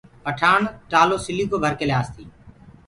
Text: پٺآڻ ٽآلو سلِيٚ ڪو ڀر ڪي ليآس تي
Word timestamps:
پٺآڻ 0.23 0.59
ٽآلو 0.91 1.17
سلِيٚ 1.25 1.49
ڪو 1.51 1.57
ڀر 1.63 1.73
ڪي 1.79 1.85
ليآس 1.89 2.07
تي 2.15 2.23